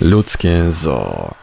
[0.00, 1.34] Ludzkie zoo.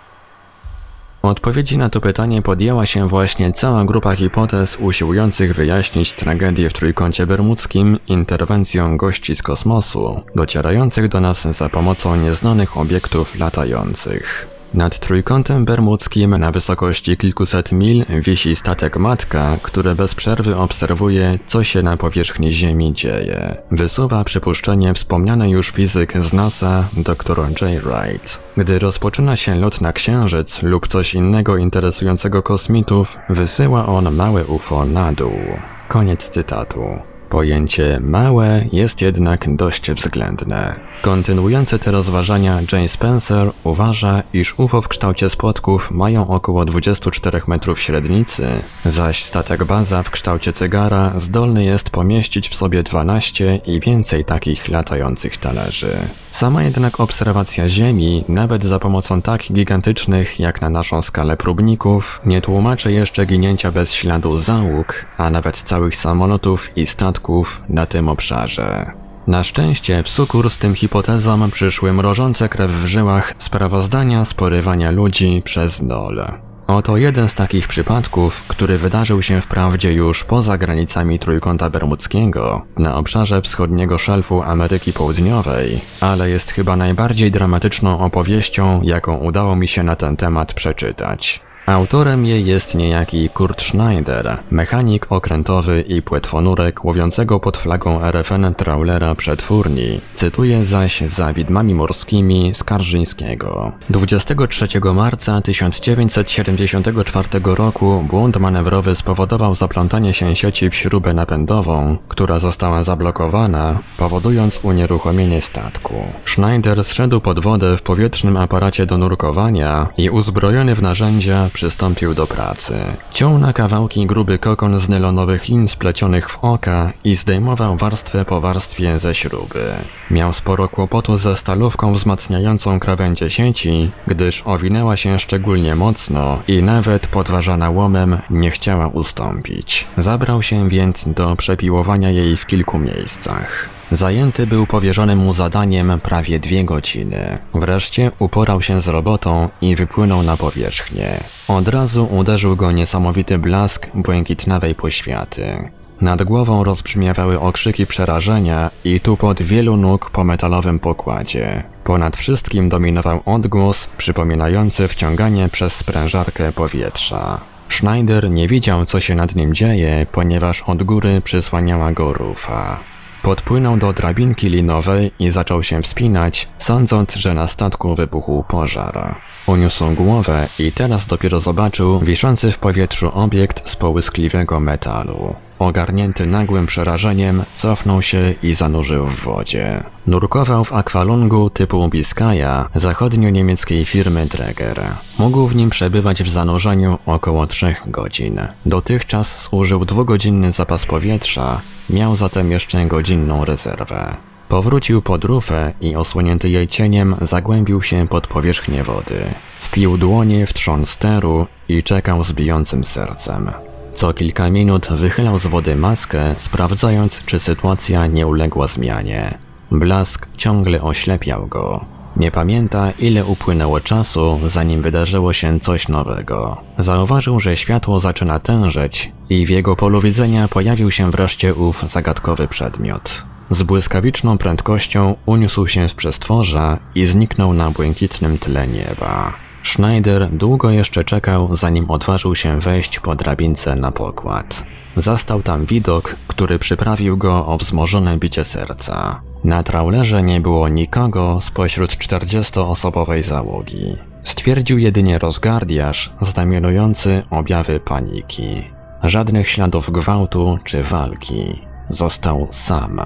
[1.22, 7.28] Odpowiedzi na to pytanie podjęła się właśnie cała grupa hipotez usiłujących wyjaśnić tragedię w Trójkącie
[7.28, 14.57] Bermudzkim interwencją gości z kosmosu, docierających do nas za pomocą nieznanych obiektów latających.
[14.74, 21.64] Nad Trójkątem Bermudzkim na wysokości kilkuset mil wisi statek Matka, który bez przerwy obserwuje, co
[21.64, 23.56] się na powierzchni Ziemi dzieje.
[23.72, 27.84] Wysuwa przypuszczenie wspomniany już fizyk z NASA, dr J.
[27.84, 28.40] Wright.
[28.58, 34.86] Gdy rozpoczyna się lot na Księżyc lub coś innego interesującego kosmitów, wysyła on małe UFO
[34.86, 35.40] na dół.
[35.88, 37.00] Koniec cytatu.
[37.30, 40.87] Pojęcie małe jest jednak dość względne.
[41.02, 47.80] Kontynuujący te rozważania Jane Spencer uważa, iż UFO w kształcie spłotków mają około 24 metrów
[47.80, 48.48] średnicy,
[48.86, 54.68] zaś statek baza w kształcie cygara zdolny jest pomieścić w sobie 12 i więcej takich
[54.68, 55.98] latających talerzy.
[56.32, 62.42] Sama jednak obserwacja Ziemi, nawet za pomocą tak gigantycznych jak na naszą skalę próbników, nie
[62.42, 69.07] tłumaczy jeszcze ginięcia bez śladu załóg, a nawet całych samolotów i statków na tym obszarze.
[69.28, 75.42] Na szczęście w sukurs z tym hipotezom przyszły mrożące krew w żyłach sprawozdania sporywania ludzi
[75.46, 76.40] przez dole.
[76.68, 82.96] Oto jeden z takich przypadków, który wydarzył się wprawdzie już poza granicami Trójkąta Bermudzkiego, na
[82.96, 89.84] obszarze wschodniego szelfu Ameryki Południowej, ale jest chyba najbardziej dramatyczną opowieścią, jaką udało mi się
[89.84, 91.42] na ten temat przeczytać.
[91.68, 99.16] Autorem jej jest niejaki Kurt Schneider, mechanik okrętowy i płetwonurek łowiącego pod flagą RFN trawlera
[99.16, 100.02] przetwórni.
[100.16, 103.72] Cytuję zaś za widmami morskimi Skarżyńskiego.
[103.90, 112.84] 23 marca 1974 roku błąd manewrowy spowodował zaplątanie się sieci w śrubę napędową, która została
[112.84, 115.94] zablokowana, powodując unieruchomienie statku.
[116.26, 122.28] Schneider zszedł pod wodę w powietrznym aparacie do nurkowania i uzbrojony w narzędzia przystąpił do
[122.28, 122.74] pracy.
[123.12, 128.42] Ciął na kawałki gruby kokon z nylonowych lin splecionych w oka i zdejmował warstwę po
[128.42, 129.74] warstwie ze śruby.
[130.12, 137.08] Miał sporo kłopotu ze stalówką wzmacniającą krawędzie sieci, gdyż owinęła się szczególnie mocno i nawet
[137.08, 139.88] podważana łomem nie chciała ustąpić.
[139.98, 143.77] Zabrał się więc do przepiłowania jej w kilku miejscach.
[143.92, 147.38] Zajęty był powierzonym mu zadaniem prawie dwie godziny.
[147.54, 151.20] Wreszcie uporał się z robotą i wypłynął na powierzchnię.
[151.48, 155.70] Od razu uderzył go niesamowity blask błękitnawej poświaty.
[156.02, 161.64] Nad głową rozbrzmiewały okrzyki przerażenia i tupot wielu nóg po metalowym pokładzie.
[161.84, 167.42] Ponad wszystkim dominował odgłos przypominający wciąganie przez sprężarkę powietrza.
[167.70, 172.80] Schneider nie widział, co się nad nim dzieje, ponieważ od góry przysłaniała go rufa.
[173.28, 179.16] Podpłynął do drabinki linowej i zaczął się wspinać, sądząc, że na statku wybuchł pożar.
[179.48, 185.36] Uniósł głowę i teraz dopiero zobaczył wiszący w powietrzu obiekt z połyskliwego metalu.
[185.60, 189.84] Ogarnięty nagłym przerażeniem, cofnął się i zanurzył w wodzie.
[190.08, 194.84] Nurkował w akwalungu typu Biskaja, zachodnio-niemieckiej firmy Dreger.
[195.20, 198.40] Mógł w nim przebywać w zanurzeniu około 3 godzin.
[198.66, 204.16] Dotychczas służył dwugodzinny zapas powietrza, miał zatem jeszcze godzinną rezerwę.
[204.50, 209.34] Powrócił pod rufę i osłonięty jej cieniem zagłębił się pod powierzchnię wody.
[209.60, 213.52] Wpił dłonie w trzon steru i czekał z bijącym sercem.
[213.98, 219.38] Co kilka minut wychylał z wody maskę, sprawdzając, czy sytuacja nie uległa zmianie.
[219.72, 221.86] Blask ciągle oślepiał go.
[222.16, 226.62] Nie pamięta, ile upłynęło czasu, zanim wydarzyło się coś nowego.
[226.78, 232.48] Zauważył, że światło zaczyna tężeć i w jego polu widzenia pojawił się wreszcie ów zagadkowy
[232.48, 233.24] przedmiot.
[233.50, 239.47] Z błyskawiczną prędkością uniósł się z przestworza i zniknął na błękitnym tle nieba.
[239.68, 244.64] Schneider długo jeszcze czekał, zanim odważył się wejść po drabince na pokład.
[244.98, 249.22] Zastał tam widok, który przyprawił go o wzmożone bicie serca.
[249.44, 253.96] Na trawlerze nie było nikogo spośród 40-osobowej załogi.
[254.24, 258.64] Stwierdził jedynie rozgardiarz znamionujący objawy paniki.
[259.04, 261.62] Żadnych śladów gwałtu czy walki.
[261.90, 263.02] Został sam.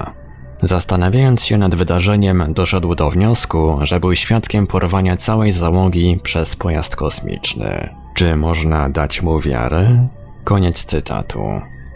[0.62, 6.96] Zastanawiając się nad wydarzeniem, doszedł do wniosku, że był świadkiem porwania całej załogi przez pojazd
[6.96, 7.94] kosmiczny.
[8.14, 10.08] Czy można dać mu wiarę?
[10.44, 11.44] Koniec cytatu.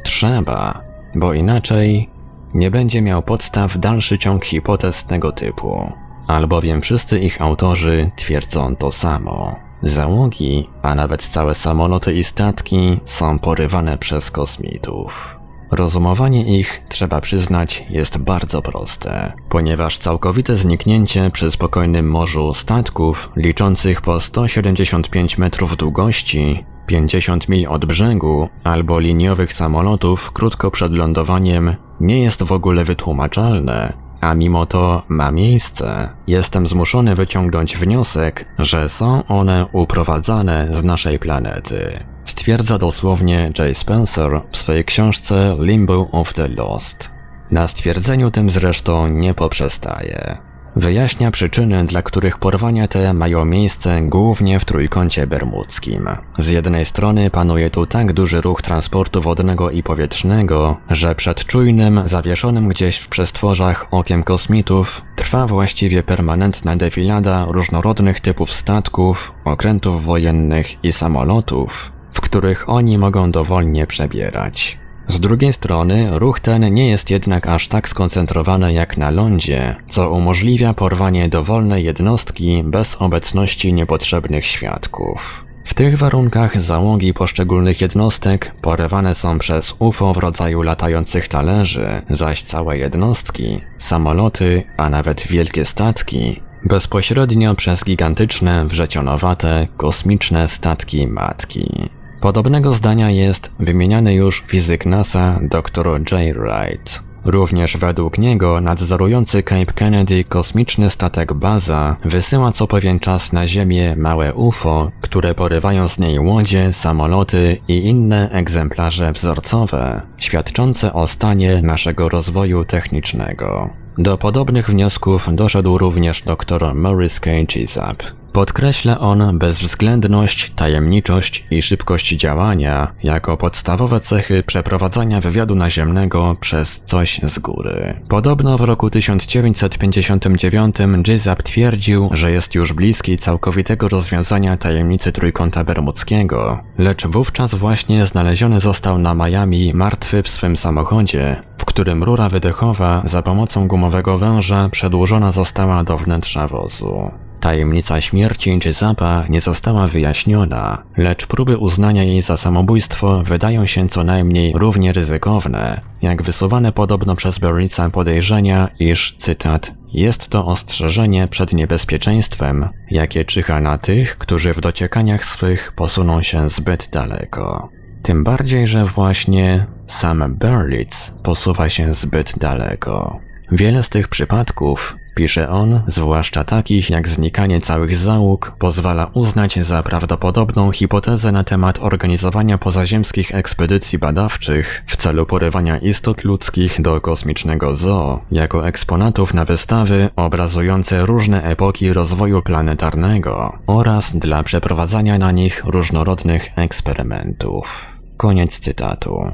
[0.04, 0.82] Trzeba,
[1.14, 2.10] bo inaczej
[2.54, 5.92] nie będzie miał podstaw dalszy ciąg hipotez tego typu,
[6.26, 9.56] albowiem wszyscy ich autorzy twierdzą to samo.
[9.82, 15.38] Załogi, a nawet całe samoloty i statki są porywane przez kosmitów.
[15.70, 24.00] Rozumowanie ich, trzeba przyznać, jest bardzo proste, ponieważ całkowite zniknięcie przy spokojnym morzu statków liczących
[24.00, 32.22] po 175 metrów długości 50 mil od brzegu albo liniowych samolotów krótko przed lądowaniem nie
[32.22, 36.08] jest w ogóle wytłumaczalne, a mimo to ma miejsce.
[36.26, 41.98] Jestem zmuszony wyciągnąć wniosek, że są one uprowadzane z naszej planety.
[42.36, 47.10] Stwierdza dosłownie Jay Spencer w swojej książce Limbo of the Lost.
[47.50, 50.36] Na stwierdzeniu tym zresztą nie poprzestaje.
[50.76, 56.08] Wyjaśnia przyczyny, dla których porwania te mają miejsce głównie w trójkącie bermudzkim.
[56.38, 62.02] Z jednej strony panuje tu tak duży ruch transportu wodnego i powietrznego, że przed czujnym,
[62.04, 70.84] zawieszonym gdzieś w przestworzach okiem kosmitów trwa właściwie permanentna defilada różnorodnych typów statków, okrętów wojennych
[70.84, 74.78] i samolotów, w których oni mogą dowolnie przebierać.
[75.08, 80.10] Z drugiej strony, ruch ten nie jest jednak aż tak skoncentrowany jak na lądzie, co
[80.10, 85.44] umożliwia porwanie dowolnej jednostki bez obecności niepotrzebnych świadków.
[85.64, 92.42] W tych warunkach załogi poszczególnych jednostek porywane są przez UFO w rodzaju latających talerzy, zaś
[92.42, 101.88] całe jednostki, samoloty, a nawet wielkie statki, bezpośrednio przez gigantyczne, wrzecionowate, kosmiczne statki matki.
[102.26, 106.36] Podobnego zdania jest wymieniany już fizyk NASA dr J.
[106.36, 107.02] Wright.
[107.24, 113.96] Również według niego nadzorujący Cape Kennedy kosmiczny statek Baza wysyła co pewien czas na Ziemię
[113.96, 121.62] małe UFO, które porywają z niej łodzie, samoloty i inne egzemplarze wzorcowe, świadczące o stanie
[121.62, 123.70] naszego rozwoju technicznego.
[123.98, 127.30] Do podobnych wniosków doszedł również dr Maurice K.
[127.46, 128.02] Gisap.
[128.36, 137.20] Podkreśla on bezwzględność, tajemniczość i szybkość działania jako podstawowe cechy przeprowadzania wywiadu naziemnego przez coś
[137.22, 137.94] z góry.
[138.08, 146.62] Podobno w roku 1959 Gisap twierdził, że jest już bliski całkowitego rozwiązania tajemnicy Trójkąta Bermudzkiego,
[146.78, 153.02] lecz wówczas właśnie znaleziony został na Miami martwy w swym samochodzie, w którym rura wydechowa
[153.04, 157.25] za pomocą gumowego węża przedłużona została do wnętrza wozu.
[157.46, 164.04] Tajemnica śmierci Gisapa nie została wyjaśniona, lecz próby uznania jej za samobójstwo wydają się co
[164.04, 171.52] najmniej równie ryzykowne, jak wysuwane podobno przez Berlica podejrzenia, iż, cytat, jest to ostrzeżenie przed
[171.52, 177.68] niebezpieczeństwem, jakie czyha na tych, którzy w dociekaniach swych posuną się zbyt daleko.
[178.02, 183.20] Tym bardziej, że właśnie sam Berlitz posuwa się zbyt daleko.
[183.52, 189.82] Wiele z tych przypadków Pisze on, zwłaszcza takich jak znikanie całych załóg, pozwala uznać za
[189.82, 197.74] prawdopodobną hipotezę na temat organizowania pozaziemskich ekspedycji badawczych w celu porywania istot ludzkich do kosmicznego
[197.74, 205.62] zoo, jako eksponatów na wystawy obrazujące różne epoki rozwoju planetarnego oraz dla przeprowadzania na nich
[205.64, 207.96] różnorodnych eksperymentów.
[208.16, 209.32] Koniec cytatu.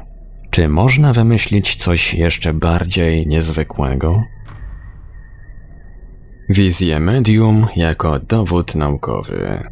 [0.50, 4.22] Czy można wymyślić coś jeszcze bardziej niezwykłego?
[6.52, 9.62] Wizję medium jako dowód naukowy.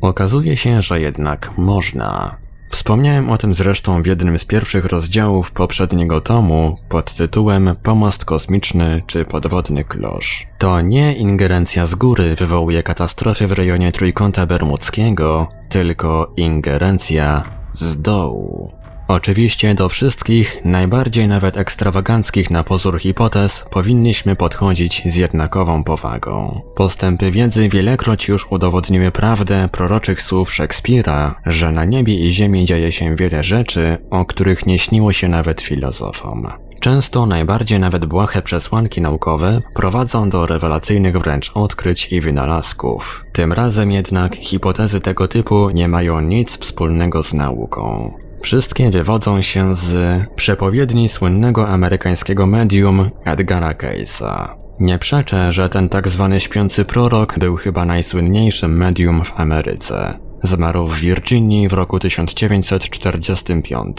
[0.00, 2.36] Okazuje się, że jednak można.
[2.70, 9.02] Wspomniałem o tym zresztą w jednym z pierwszych rozdziałów poprzedniego tomu pod tytułem Pomost kosmiczny
[9.06, 10.46] czy podwodny klosz.
[10.58, 18.77] To nie ingerencja z góry wywołuje katastrofę w rejonie Trójkąta Bermudzkiego, tylko ingerencja z dołu.
[19.08, 26.60] Oczywiście do wszystkich, najbardziej nawet ekstrawaganckich na pozór hipotez powinniśmy podchodzić z jednakową powagą.
[26.76, 32.92] Postępy wiedzy wielekroć już udowodniły prawdę proroczych słów Szekspira, że na niebie i ziemi dzieje
[32.92, 36.46] się wiele rzeczy, o których nie śniło się nawet filozofom.
[36.80, 43.24] Często najbardziej nawet błahe przesłanki naukowe prowadzą do rewelacyjnych wręcz odkryć i wynalazków.
[43.32, 48.12] Tym razem jednak hipotezy tego typu nie mają nic wspólnego z nauką.
[48.42, 54.48] Wszystkie wywodzą się z przepowiedni słynnego amerykańskiego medium Edgara Case'a.
[54.80, 60.18] Nie przeczę, że ten tak zwany śpiący prorok był chyba najsłynniejszym medium w Ameryce.
[60.42, 63.96] Zmarł w Virginii w roku 1945.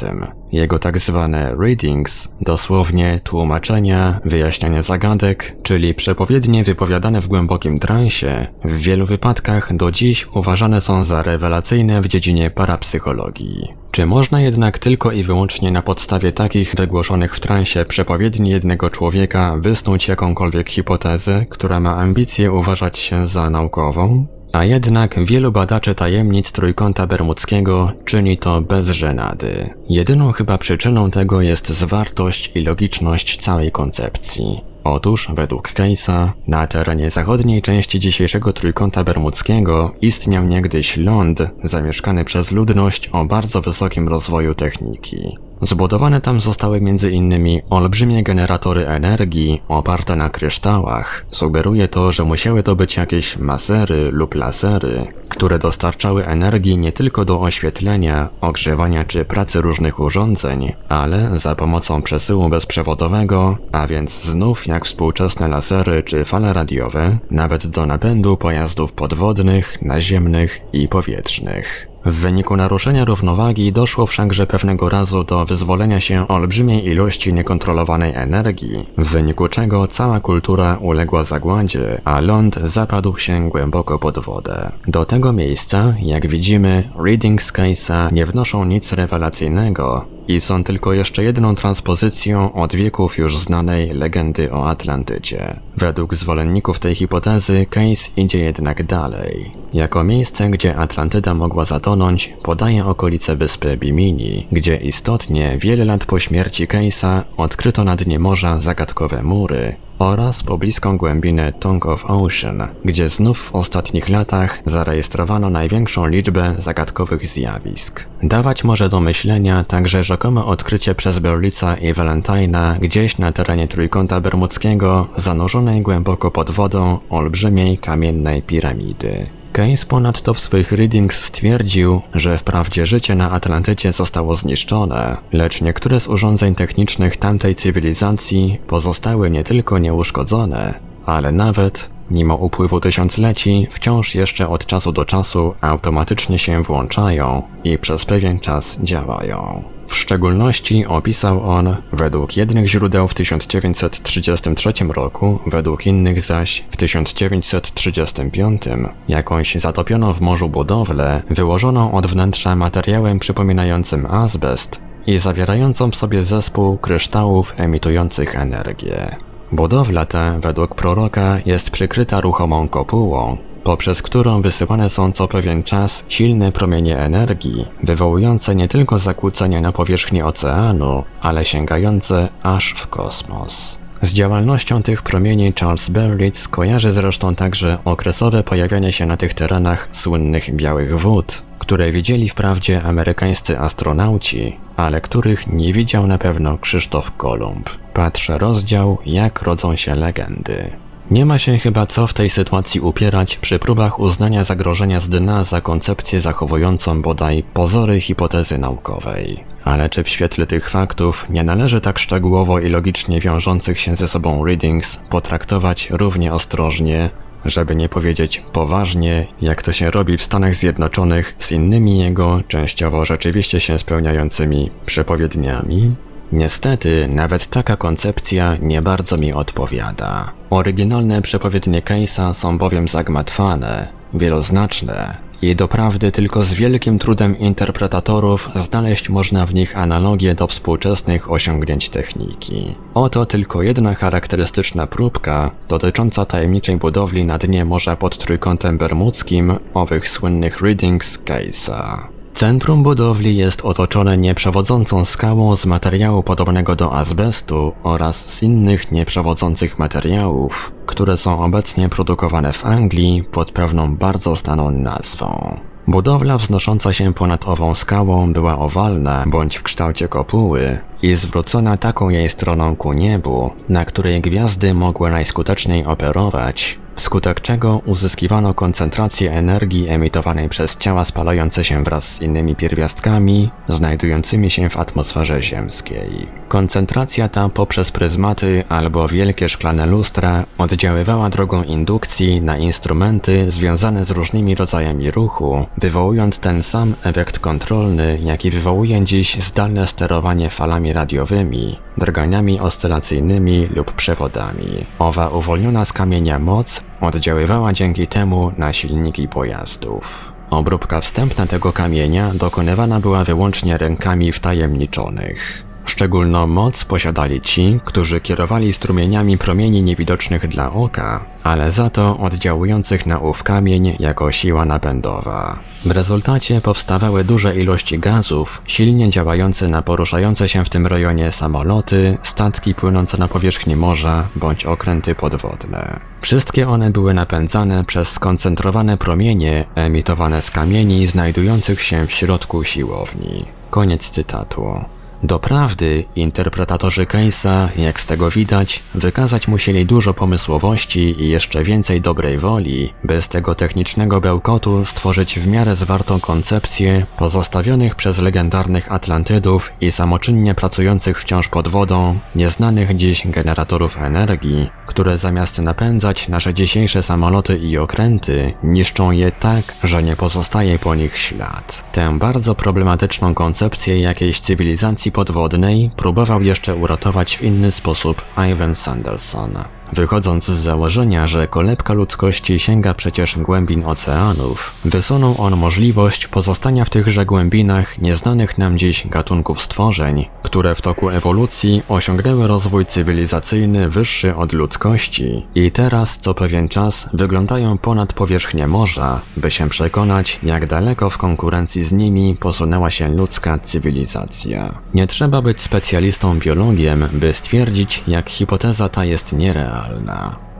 [0.52, 8.78] Jego tak zwane readings, dosłownie tłumaczenia, wyjaśnianie zagadek, czyli przepowiednie wypowiadane w głębokim transie, w
[8.78, 13.68] wielu wypadkach do dziś uważane są za rewelacyjne w dziedzinie parapsychologii.
[14.00, 19.58] Czy można jednak tylko i wyłącznie na podstawie takich wygłoszonych w transie przepowiedni jednego człowieka
[19.58, 24.28] wysnuć jakąkolwiek hipotezę, która ma ambicje uważać się za naukową?
[24.54, 29.70] A jednak wielu badaczy tajemnic Trójkąta Bermudzkiego czyni to bez żenady.
[29.90, 34.69] Jedyną chyba przyczyną tego jest zwartość i logiczność całej koncepcji.
[34.84, 42.52] Otóż, według Case'a, na terenie zachodniej części dzisiejszego Trójkąta Bermudzkiego istniał niegdyś ląd zamieszkany przez
[42.52, 45.49] ludność o bardzo wysokim rozwoju techniki.
[45.62, 47.62] Zbudowane tam zostały m.in.
[47.70, 51.26] olbrzymie generatory energii oparte na kryształach.
[51.32, 57.26] Sugeruje to, że musiały to być jakieś masery lub lasery, które dostarczały energii nie tylko
[57.26, 64.68] do oświetlenia, ogrzewania czy pracy różnych urządzeń, ale za pomocą przesyłu bezprzewodowego, a więc znów
[64.68, 71.89] jak współczesne lasery czy fale radiowe, nawet do napędu pojazdów podwodnych, naziemnych i powietrznych.
[72.06, 78.86] W wyniku naruszenia równowagi doszło wszakże pewnego razu do wyzwolenia się olbrzymiej ilości niekontrolowanej energii,
[78.98, 84.72] w wyniku czego cała kultura uległa zagładzie, a ląd zapadł się głęboko pod wodę.
[84.88, 91.24] Do tego miejsca, jak widzimy, readings Case'a nie wnoszą nic rewelacyjnego, i są tylko jeszcze
[91.24, 95.60] jedną transpozycją od wieków już znanej legendy o Atlantycie.
[95.78, 99.52] Według zwolenników tej hipotezy Case idzie jednak dalej.
[99.74, 106.20] Jako miejsce, gdzie Atlantyda mogła zatonąć, podaje okolice wyspy Bimini, gdzie istotnie wiele lat po
[106.20, 113.10] śmierci Case'a odkryto na dnie morza zagadkowe mury, oraz pobliską głębinę Tongue of Ocean, gdzie
[113.10, 118.06] znów w ostatnich latach zarejestrowano największą liczbę zagadkowych zjawisk.
[118.24, 124.22] Dawać może do myślenia także rzekome odkrycie przez Berlica i Valentina gdzieś na terenie Trójkąta
[124.22, 129.39] Bermudzkiego, zanurzonej głęboko pod wodą olbrzymiej kamiennej piramidy.
[129.60, 136.00] Case ponadto w swoich readings stwierdził, że wprawdzie życie na Atlantycie zostało zniszczone, lecz niektóre
[136.00, 144.16] z urządzeń technicznych tamtej cywilizacji pozostały nie tylko nieuszkodzone, ale nawet, mimo upływu tysiącleci, wciąż
[144.16, 149.64] jeszcze od czasu do czasu automatycznie się włączają i przez pewien czas działają.
[149.90, 158.62] W szczególności opisał on, według jednych źródeł w 1933 roku, według innych zaś w 1935,
[159.08, 166.24] jakąś zatopioną w morzu budowlę, wyłożoną od wnętrza materiałem przypominającym azbest i zawierającą w sobie
[166.24, 169.16] zespół kryształów emitujących energię.
[169.52, 176.06] Budowla ta, według proroka, jest przykryta ruchomą kopułą, poprzez którą wysyłane są co pewien czas
[176.10, 183.80] silne promienie energii, wywołujące nie tylko zakłócenia na powierzchni oceanu, ale sięgające aż w kosmos.
[184.02, 189.90] Z działalnością tych promieni Charles Berlitz kojarzy zresztą także okresowe pojawianie się na tych terenach
[189.92, 197.18] słynnych białych wód, które widzieli wprawdzie amerykańscy astronauci, ale których nie widział na pewno Krzysztof
[197.18, 197.70] Kolumb.
[197.94, 200.72] Patrzę rozdział Jak rodzą się legendy.
[201.12, 205.44] Nie ma się chyba co w tej sytuacji upierać przy próbach uznania zagrożenia z dna
[205.44, 209.44] za koncepcję zachowującą bodaj pozory hipotezy naukowej.
[209.64, 214.08] Ale czy w świetle tych faktów nie należy tak szczegółowo i logicznie wiążących się ze
[214.08, 217.10] sobą readings potraktować równie ostrożnie,
[217.46, 223.06] żeby nie powiedzieć poważnie, jak to się robi w Stanach Zjednoczonych z innymi jego, częściowo
[223.06, 225.96] rzeczywiście się spełniającymi przepowiedniami?
[226.32, 230.32] Niestety, nawet taka koncepcja nie bardzo mi odpowiada.
[230.50, 239.10] Oryginalne przepowiednie Case'a są bowiem zagmatwane, wieloznaczne i doprawdy tylko z wielkim trudem interpretatorów znaleźć
[239.10, 242.76] można w nich analogię do współczesnych osiągnięć techniki.
[242.94, 250.08] Oto tylko jedna charakterystyczna próbka dotycząca tajemniczej budowli na dnie morza pod Trójkątem Bermudzkim owych
[250.08, 252.19] słynnych readings Case'a.
[252.34, 259.80] Centrum budowli jest otoczone nieprzewodzącą skałą z materiału podobnego do azbestu oraz z innych nieprzewodzących
[259.80, 265.58] materiałów, które są obecnie produkowane w Anglii pod pewną bardzo znaną nazwą.
[265.88, 272.10] Budowla wznosząca się ponad ową skałą była owalna bądź w kształcie kopuły i zwrócona taką
[272.10, 279.88] jej stroną ku niebu, na której gwiazdy mogły najskuteczniej operować, wskutek czego uzyskiwano koncentrację energii
[279.90, 286.28] emitowanej przez ciała spalające się wraz z innymi pierwiastkami znajdującymi się w atmosferze ziemskiej.
[286.48, 294.12] Koncentracja ta poprzez pryzmaty albo wielkie szklane lustra oddziaływała drogą indukcji na instrumenty związane z
[294.12, 301.78] różnymi rodzajami ruchu, wywołując ten sam efekt kontrolny, jaki wywołuje dziś zdalne sterowanie falami radiowymi,
[302.00, 304.86] drganiami oscylacyjnymi lub przewodami.
[305.00, 310.34] Owa uwolniona z kamienia moc oddziaływała dzięki temu na silniki pojazdów.
[310.50, 315.64] Obróbka wstępna tego kamienia dokonywana była wyłącznie rękami wtajemniczonych.
[315.86, 323.06] Szczególną moc posiadali ci, którzy kierowali strumieniami promieni niewidocznych dla oka, ale za to oddziałujących
[323.06, 325.69] na ów kamień jako siła napędowa.
[325.86, 332.18] W rezultacie powstawały duże ilości gazów, silnie działające na poruszające się w tym rejonie samoloty,
[332.24, 336.00] statki płynące na powierzchni morza bądź okręty podwodne.
[336.22, 343.46] Wszystkie one były napędzane przez skoncentrowane promienie emitowane z kamieni znajdujących się w środku siłowni.
[343.70, 344.99] Koniec cytatu.
[345.24, 352.38] Doprawdy, interpretatorzy Case'a, jak z tego widać, wykazać musieli dużo pomysłowości i jeszcze więcej dobrej
[352.38, 359.72] woli, by z tego technicznego bełkotu stworzyć w miarę zwartą koncepcję pozostawionych przez legendarnych Atlantydów
[359.82, 367.04] i samoczynnie pracujących wciąż pod wodą, nieznanych dziś generatorów energii, które zamiast napędzać nasze dzisiejsze
[367.04, 371.84] samoloty i okręty, niszczą je tak, że nie pozostaje po nich ślad.
[371.92, 379.79] Tę bardzo problematyczną koncepcję jakiejś cywilizacji podwodnej próbował jeszcze uratować w inny sposób Ivan Sanderson.
[379.94, 386.90] Wychodząc z założenia, że kolebka ludzkości sięga przecież głębin oceanów, wysunął on możliwość pozostania w
[386.90, 394.36] tychże głębinach nieznanych nam dziś gatunków stworzeń, które w toku ewolucji osiągnęły rozwój cywilizacyjny wyższy
[394.36, 395.46] od ludzkości.
[395.56, 401.18] I teraz co pewien czas wyglądają ponad powierzchnię morza, by się przekonać, jak daleko w
[401.18, 404.74] konkurencji z nimi posunęła się ludzka cywilizacja.
[404.94, 409.79] Nie trzeba być specjalistą biologiem, by stwierdzić, jak hipoteza ta jest nierealna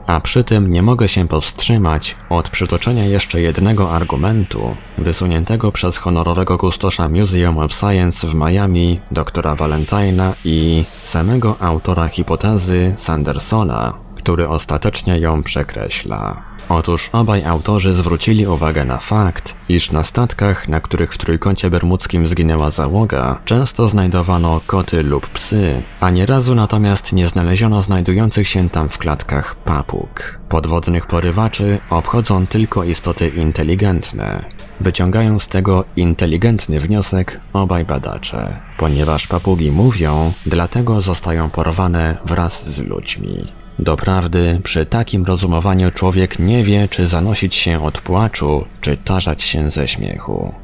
[0.06, 6.58] A przy tym nie mogę się powstrzymać od przytoczenia jeszcze jednego argumentu, wysuniętego przez honorowego
[6.58, 15.18] kustosza Museum of Science w Miami, doktora Valentina i samego autora hipotezy Sandersona, który ostatecznie
[15.18, 16.49] ją przekreśla.
[16.70, 22.26] Otóż obaj autorzy zwrócili uwagę na fakt, iż na statkach, na których w Trójkącie Bermudzkim
[22.26, 28.88] zginęła załoga, często znajdowano koty lub psy, a nierazu natomiast nie znaleziono znajdujących się tam
[28.88, 30.40] w klatkach papug.
[30.48, 34.44] Podwodnych porywaczy obchodzą tylko istoty inteligentne.
[34.80, 38.60] Wyciągają z tego inteligentny wniosek obaj badacze.
[38.78, 43.59] Ponieważ papugi mówią, dlatego zostają porwane wraz z ludźmi.
[43.82, 49.70] Doprawdy, przy takim rozumowaniu człowiek nie wie, czy zanosić się od płaczu, czy tarzać się
[49.70, 50.54] ze śmiechu.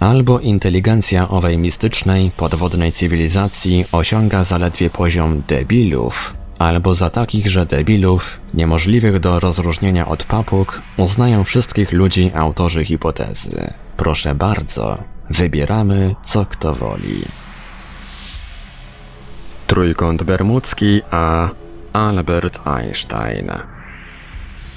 [0.00, 9.20] Albo inteligencja owej mistycznej, podwodnej cywilizacji osiąga zaledwie poziom debilów, albo za takichże debilów, niemożliwych
[9.20, 13.72] do rozróżnienia od papug, uznają wszystkich ludzi autorzy hipotezy.
[13.96, 14.98] Proszę bardzo,
[15.30, 17.24] wybieramy co kto woli.
[19.66, 21.48] Trójkąt Bermudzki, a
[21.92, 23.50] Albert Einstein.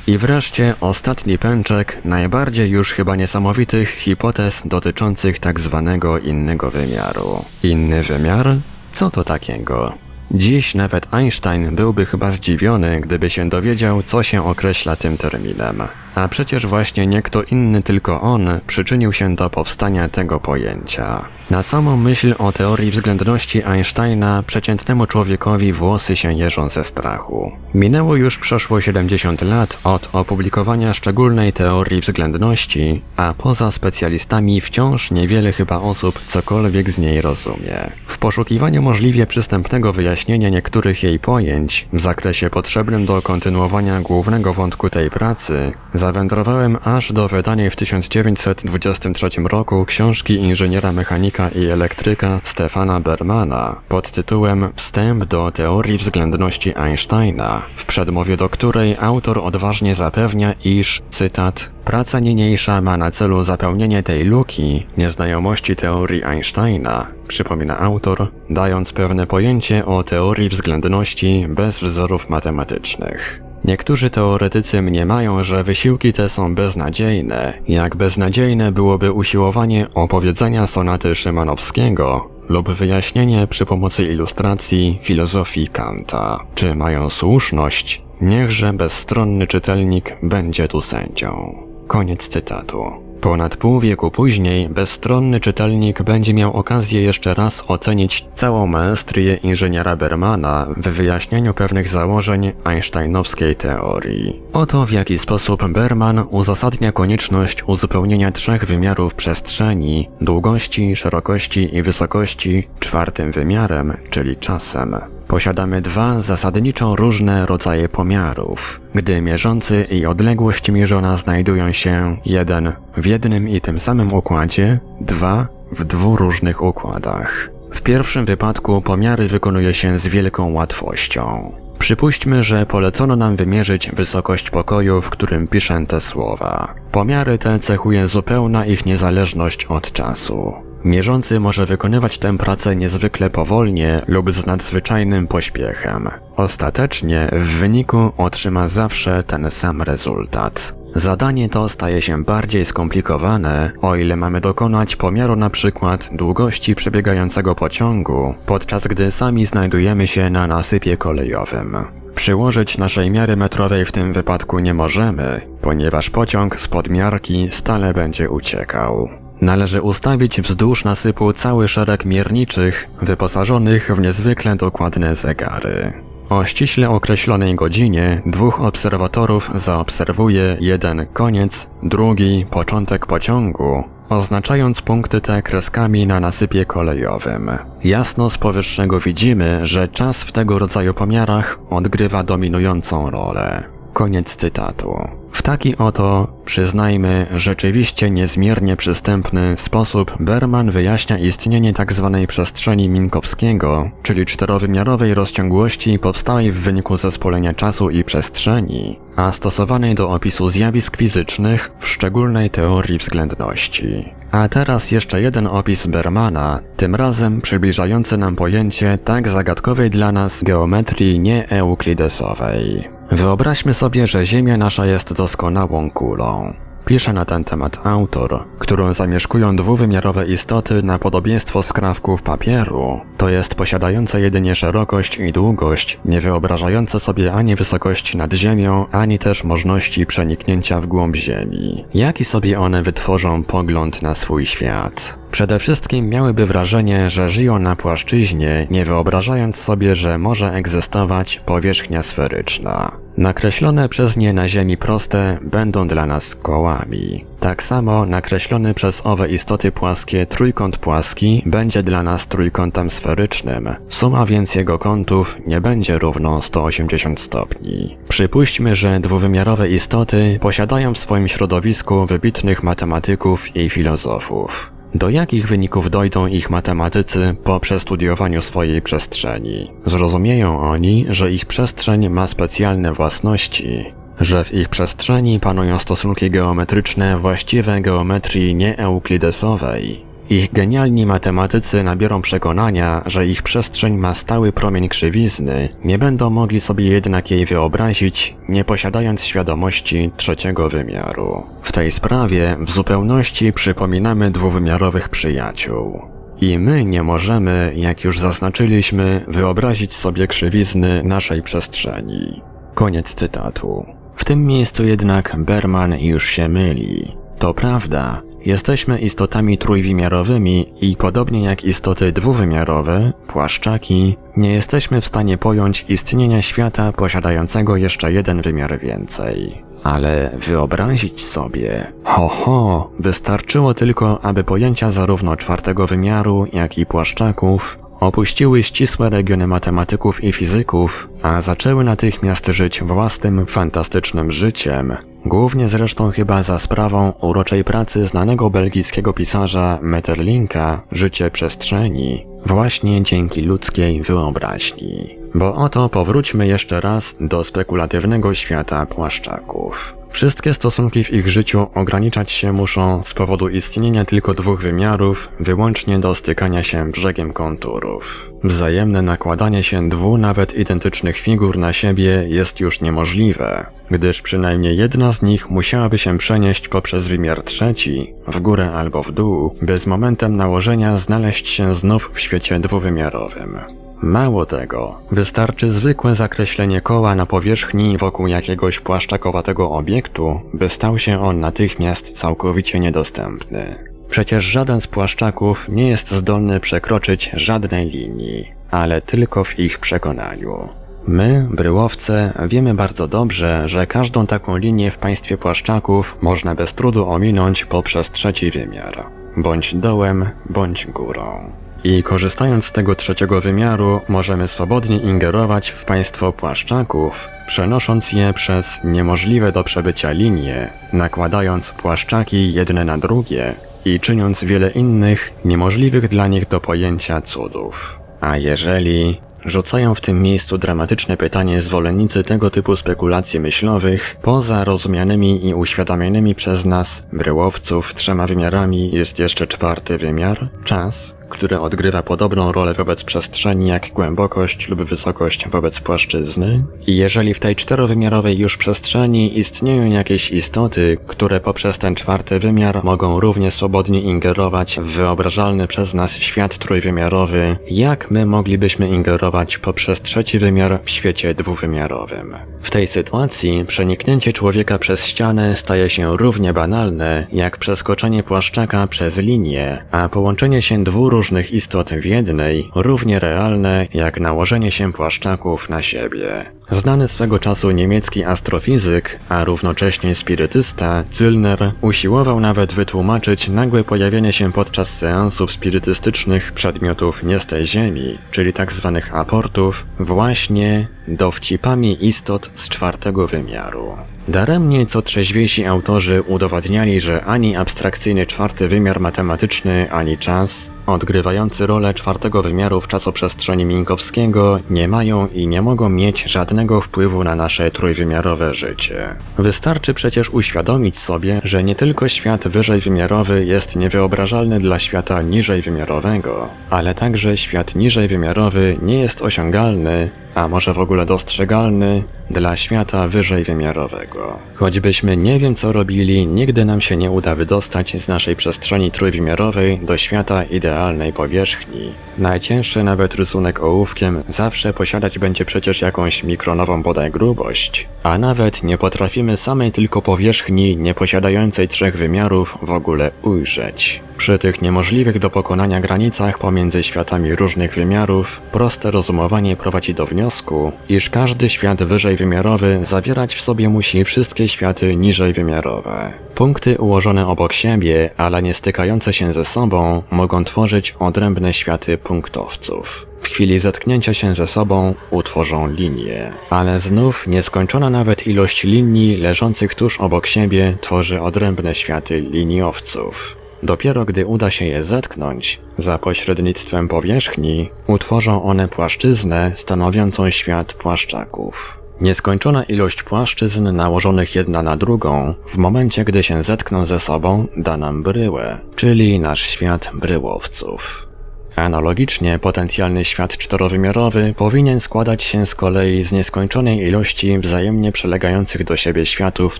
[0.07, 7.45] I wreszcie ostatni pęczek najbardziej już chyba niesamowitych hipotez dotyczących tak zwanego innego wymiaru.
[7.63, 8.55] Inny wymiar?
[8.91, 9.93] Co to takiego?
[10.31, 15.83] Dziś nawet Einstein byłby chyba zdziwiony, gdyby się dowiedział, co się określa tym terminem.
[16.15, 21.35] A przecież właśnie nie kto inny, tylko on przyczynił się do powstania tego pojęcia.
[21.49, 27.51] Na samą myśl o teorii względności Einsteina przeciętnemu człowiekowi włosy się jeżą ze strachu.
[27.73, 35.51] Minęło już przeszło 70 lat od opublikowania szczególnej teorii względności, a poza specjalistami wciąż niewiele
[35.51, 37.91] chyba osób cokolwiek z niej rozumie.
[38.05, 44.89] W poszukiwaniu możliwie przystępnego wyjaśnienia niektórych jej pojęć w zakresie potrzebnym do kontynuowania głównego wątku
[44.89, 45.73] tej pracy,
[46.05, 54.11] zawędrowałem aż do wydanej w 1923 roku książki inżyniera mechanika i elektryka Stefana Bermana pod
[54.11, 61.71] tytułem Wstęp do teorii względności Einsteina, w przedmowie do której autor odważnie zapewnia, iż, cytat,
[61.85, 69.27] praca niniejsza ma na celu zapełnienie tej luki nieznajomości teorii Einsteina, przypomina autor, dając pewne
[69.27, 73.44] pojęcie o teorii względności bez wzorów matematycznych.
[73.67, 82.29] Niektórzy teoretycy mniemają, że wysiłki te są beznadziejne, jak beznadziejne byłoby usiłowanie opowiedzenia sonaty Szymanowskiego
[82.49, 86.39] lub wyjaśnienie przy pomocy ilustracji filozofii Kanta.
[86.55, 88.01] Czy mają słuszność?
[88.21, 91.55] Niechże bezstronny czytelnik będzie tu sędzią.
[91.87, 93.04] Koniec cytatu.
[93.21, 99.95] Ponad pół wieku później bezstronny czytelnik będzie miał okazję jeszcze raz ocenić całą maestrię inżyniera
[99.95, 104.41] Bermana w wyjaśnieniu pewnych założeń einsteinowskiej teorii.
[104.53, 112.67] Oto w jaki sposób Berman uzasadnia konieczność uzupełnienia trzech wymiarów przestrzeni, długości, szerokości i wysokości,
[112.79, 114.95] czwartym wymiarem, czyli czasem.
[115.27, 123.05] Posiadamy dwa zasadniczo różne rodzaje pomiarów, gdy mierzący i odległość mierzona znajdują się jeden w
[123.05, 127.49] jednym i tym samym układzie, dwa w dwóch różnych układach.
[127.71, 131.51] W pierwszym wypadku pomiary wykonuje się z wielką łatwością.
[131.79, 136.73] Przypuśćmy, że polecono nam wymierzyć wysokość pokoju, w którym piszę te słowa.
[136.91, 140.53] Pomiary te cechuje zupełna ich niezależność od czasu.
[140.85, 146.09] Mierzący może wykonywać tę pracę niezwykle powolnie lub z nadzwyczajnym pośpiechem.
[146.35, 150.75] Ostatecznie w wyniku otrzyma zawsze ten sam rezultat.
[150.95, 157.55] Zadanie to staje się bardziej skomplikowane, o ile mamy dokonać pomiaru na przykład długości przebiegającego
[157.55, 161.77] pociągu, podczas gdy sami znajdujemy się na nasypie kolejowym.
[162.15, 168.29] Przyłożyć naszej miary metrowej w tym wypadku nie możemy, ponieważ pociąg z podmiarki stale będzie
[168.29, 169.24] uciekał.
[169.41, 175.93] Należy ustawić wzdłuż nasypu cały szereg mierniczych, wyposażonych w niezwykle dokładne zegary.
[176.29, 185.41] O ściśle określonej godzinie dwóch obserwatorów zaobserwuje jeden koniec, drugi początek pociągu, oznaczając punkty te
[185.41, 187.51] kreskami na nasypie kolejowym.
[187.83, 193.74] Jasno z powyższego widzimy, że czas w tego rodzaju pomiarach odgrywa dominującą rolę.
[193.95, 195.07] Koniec cytatu.
[195.31, 202.09] W taki oto, przyznajmy, rzeczywiście niezmiernie przystępny sposób Berman wyjaśnia istnienie tzw.
[202.13, 209.95] Tak przestrzeni Minkowskiego, czyli czterowymiarowej rozciągłości powstałej w wyniku zespolenia czasu i przestrzeni, a stosowanej
[209.95, 214.13] do opisu zjawisk fizycznych w szczególnej teorii względności.
[214.31, 220.43] A teraz jeszcze jeden opis Bermana, tym razem przybliżający nam pojęcie tak zagadkowej dla nas
[220.43, 222.94] geometrii nieeuklidesowej.
[223.11, 226.53] Wyobraźmy sobie, że Ziemia nasza jest doskonałą kulą.
[226.85, 233.55] Pisze na ten temat autor, którą zamieszkują dwuwymiarowe istoty na podobieństwo skrawków papieru, to jest
[233.55, 240.05] posiadające jedynie szerokość i długość, nie wyobrażające sobie ani wysokości nad ziemią, ani też możliwości
[240.05, 241.85] przeniknięcia w głąb ziemi.
[241.93, 245.24] Jaki sobie one wytworzą pogląd na swój świat?
[245.35, 252.03] Przede wszystkim miałyby wrażenie, że żyją na płaszczyźnie, nie wyobrażając sobie, że może egzystować powierzchnia
[252.03, 252.91] sferyczna.
[253.17, 257.25] Nakreślone przez nie na Ziemi proste będą dla nas kołami.
[257.39, 263.69] Tak samo nakreślony przez owe istoty płaskie trójkąt płaski będzie dla nas trójkątem sferycznym.
[263.89, 267.97] Suma więc jego kątów nie będzie równo 180 stopni.
[268.09, 274.74] Przypuśćmy, że dwuwymiarowe istoty posiadają w swoim środowisku wybitnych matematyków i filozofów.
[274.95, 279.71] Do jakich wyników dojdą ich matematycy po przestudiowaniu swojej przestrzeni?
[279.85, 283.85] Zrozumieją oni, że ich przestrzeń ma specjalne własności,
[284.19, 293.01] że w ich przestrzeni panują stosunki geometryczne właściwe geometrii nieeuklidesowej, ich genialni matematycy nabiorą przekonania,
[293.05, 298.63] że ich przestrzeń ma stały promień krzywizny, nie będą mogli sobie jednak jej wyobrazić, nie
[298.63, 301.43] posiadając świadomości trzeciego wymiaru.
[301.61, 306.01] W tej sprawie w zupełności przypominamy dwuwymiarowych przyjaciół.
[306.41, 312.41] I my nie możemy, jak już zaznaczyliśmy, wyobrazić sobie krzywizny naszej przestrzeni.
[312.73, 313.85] Koniec cytatu.
[314.15, 317.15] W tym miejscu jednak Berman już się myli.
[317.39, 325.37] To prawda, Jesteśmy istotami trójwymiarowymi i podobnie jak istoty dwuwymiarowe, płaszczaki, nie jesteśmy w stanie
[325.37, 329.53] pojąć istnienia świata posiadającego jeszcze jeden wymiar więcej.
[329.83, 337.79] Ale wyobrazić sobie, ho ho, wystarczyło tylko, aby pojęcia zarówno czwartego wymiaru, jak i płaszczaków
[337.99, 346.11] opuściły ścisłe regiony matematyków i fizyków, a zaczęły natychmiast żyć własnym, fantastycznym życiem, Głównie zresztą
[346.11, 355.17] chyba za sprawą uroczej pracy znanego belgijskiego pisarza Metterlinka Życie przestrzeni, właśnie dzięki ludzkiej wyobraźni.
[355.35, 359.97] Bo oto powróćmy jeszcze raz do spekulatywnego świata płaszczaków.
[360.15, 365.99] Wszystkie stosunki w ich życiu ograniczać się muszą z powodu istnienia tylko dwóch wymiarów, wyłącznie
[365.99, 368.31] do stykania się brzegiem konturów.
[368.43, 375.11] Wzajemne nakładanie się dwóch nawet identycznych figur na siebie jest już niemożliwe, gdyż przynajmniej jedna
[375.11, 379.87] z nich musiałaby się przenieść poprzez wymiar trzeci, w górę albo w dół, by z
[379.87, 383.59] momentem nałożenia znaleźć się znów w świecie dwuwymiarowym.
[384.01, 391.21] Mało tego, wystarczy zwykłe zakreślenie koła na powierzchni wokół jakiegoś płaszczakowatego obiektu, by stał się
[391.21, 393.75] on natychmiast całkowicie niedostępny.
[394.09, 400.69] Przecież żaden z płaszczaków nie jest zdolny przekroczyć żadnej linii, ale tylko w ich przekonaniu.
[401.07, 407.09] My, bryłowce, wiemy bardzo dobrze, że każdą taką linię w państwie płaszczaków można bez trudu
[407.09, 409.03] ominąć poprzez trzeci wymiar,
[409.37, 411.51] bądź dołem, bądź górą.
[411.85, 418.79] I korzystając z tego trzeciego wymiaru, możemy swobodnie ingerować w państwo płaszczaków, przenosząc je przez
[418.83, 423.53] niemożliwe do przebycia linie, nakładając płaszczaki jedne na drugie
[423.85, 427.99] i czyniąc wiele innych, niemożliwych dla nich do pojęcia cudów.
[428.21, 435.47] A jeżeli Rzucają w tym miejscu dramatyczne pytanie zwolennicy tego typu spekulacji myślowych, poza rozumianymi
[435.47, 442.51] i uświadamianymi przez nas, bryłowców, trzema wymiarami jest jeszcze czwarty wymiar, czas, który odgrywa podobną
[442.51, 446.63] rolę wobec przestrzeni jak głębokość lub wysokość wobec płaszczyzny.
[446.87, 452.83] I jeżeli w tej czterowymiarowej już przestrzeni istnieją jakieś istoty, które poprzez ten czwarty wymiar
[452.83, 460.01] mogą równie swobodnie ingerować w wyobrażalny przez nas świat trójwymiarowy, jak my moglibyśmy ingerować poprzez
[460.01, 462.35] trzeci wymiar w świecie dwuwymiarowym.
[462.61, 469.17] W tej sytuacji przeniknięcie człowieka przez ścianę staje się równie banalne, jak przeskoczenie płaszczaka przez
[469.17, 475.69] linię, a połączenie się dwóch różnych istot w jednej równie realne jak nałożenie się płaszczaków
[475.69, 476.45] na siebie.
[476.71, 484.51] Znany swego czasu niemiecki astrofizyk, a równocześnie spirytysta, Züllner usiłował nawet wytłumaczyć nagłe pojawienie się
[484.51, 488.91] podczas seansów spirytystycznych przedmiotów nie z tej Ziemi, czyli tzw.
[488.93, 493.97] Tak aportów, właśnie dowcipami istot z czwartego wymiaru.
[494.27, 501.93] Daremnie co trzeźwiejsi autorzy udowadniali, że ani abstrakcyjny czwarty wymiar matematyczny, ani czas, odgrywający rolę
[501.93, 507.71] czwartego wymiaru w czasoprzestrzeni Minkowskiego, nie mają i nie mogą mieć żadnego wpływu na nasze
[507.71, 509.15] trójwymiarowe życie.
[509.37, 515.61] Wystarczy przecież uświadomić sobie, że nie tylko świat wyżej wymiarowy jest niewyobrażalny dla świata niżej
[515.61, 522.55] wymiarowego, ale także świat niżej wymiarowy nie jest osiągalny, a może w ogóle dostrzegalny dla
[522.55, 524.39] świata wyżej wymiarowego.
[524.53, 529.79] Choćbyśmy nie wiem co robili, nigdy nam się nie uda wydostać z naszej przestrzeni trójwymiarowej
[529.79, 531.91] do świata idealnej powierzchni.
[532.17, 538.77] Najcięższy nawet rysunek ołówkiem zawsze posiadać będzie przecież jakąś mikronową bodaj grubość, a nawet nie
[538.77, 544.01] potrafimy samej tylko powierzchni nieposiadającej trzech wymiarów w ogóle ujrzeć.
[544.17, 550.71] Przy tych niemożliwych do pokonania granicach pomiędzy światami różnych wymiarów, proste rozumowanie prowadzi do wniosku,
[550.89, 556.13] iż każdy świat wyżej wymiarowy zawierać w sobie musi wszystkie światy niżej wymiarowe.
[556.35, 563.07] Punkty ułożone obok siebie, ale nie stykające się ze sobą, mogą tworzyć odrębne światy punktowców.
[563.21, 569.75] W chwili zetknięcia się ze sobą utworzą linię, ale znów nieskończona nawet ilość linii leżących
[569.75, 573.44] tuż obok siebie tworzy odrębne światy liniowców.
[573.65, 581.81] Dopiero gdy uda się je zetknąć, za pośrednictwem powierzchni, utworzą one płaszczyznę stanowiącą świat płaszczaków.
[582.01, 587.77] Nieskończona ilość płaszczyzn nałożonych jedna na drugą, w momencie gdy się zetkną ze sobą, da
[587.77, 591.07] nam bryłę, czyli nasz świat bryłowców.
[591.55, 598.77] Analogicznie potencjalny świat czterowymiarowy powinien składać się z kolei z nieskończonej ilości wzajemnie przelegających do
[598.77, 599.59] siebie światów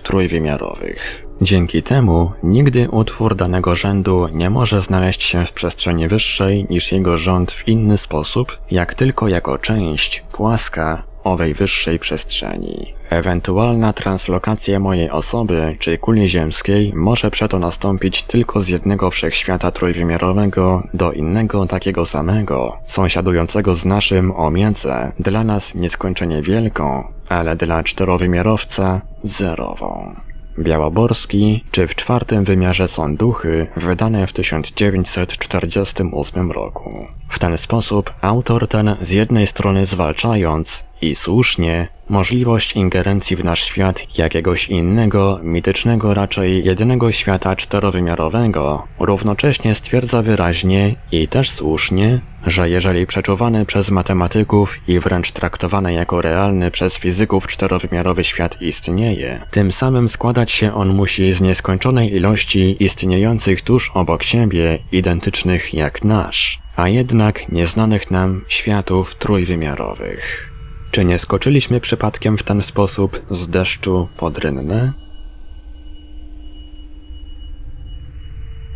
[0.00, 1.25] trójwymiarowych.
[1.40, 7.16] Dzięki temu nigdy utwór danego rzędu nie może znaleźć się w przestrzeni wyższej niż jego
[7.16, 12.94] rząd w inny sposób, jak tylko jako część płaska owej wyższej przestrzeni.
[13.10, 20.82] Ewentualna translokacja mojej osoby czy kuli ziemskiej może przeto nastąpić tylko z jednego wszechświata trójwymiarowego
[20.94, 27.84] do innego takiego samego, sąsiadującego z naszym o miedzę, dla nas nieskończenie wielką, ale dla
[27.84, 30.25] czterowymiarowca zerową.
[30.58, 37.06] Białoborski, czy w czwartym wymiarze są duchy, wydane w 1948 roku.
[37.28, 43.64] W ten sposób autor ten z jednej strony zwalczając, i słusznie, możliwość ingerencji w nasz
[43.64, 52.70] świat jakiegoś innego, mitycznego raczej jedynego świata czterowymiarowego, równocześnie stwierdza wyraźnie i też słusznie, że
[52.70, 59.72] jeżeli przeczuwany przez matematyków i wręcz traktowany jako realny przez fizyków czterowymiarowy świat istnieje, tym
[59.72, 66.58] samym składać się on musi z nieskończonej ilości istniejących tuż obok siebie, identycznych jak nasz,
[66.76, 70.55] a jednak nieznanych nam światów trójwymiarowych.
[70.96, 74.92] Czy nie skoczyliśmy przypadkiem w ten sposób z deszczu pod rynnę?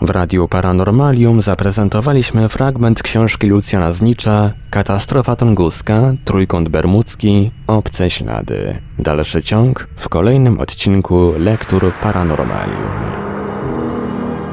[0.00, 8.78] W Radiu Paranormalium zaprezentowaliśmy fragment książki Lucjana Znicza Katastrofa tunguska, Trójkąt Bermudzki, Obce Ślady.
[8.98, 13.39] Dalszy ciąg w kolejnym odcinku Lektur Paranormalium.